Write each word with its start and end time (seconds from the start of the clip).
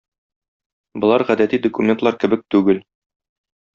Болар 1.03 1.25
гадәти 1.29 1.59
документлар 1.67 2.21
кебек 2.25 2.45
түгел. 2.57 2.81